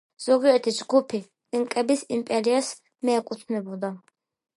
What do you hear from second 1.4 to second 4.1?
ინკების იმპერიას მიეკუთვნებოდა.